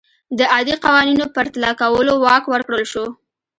[0.37, 3.05] د عادي قوانینو پرتله کولو واک ورکړل شو.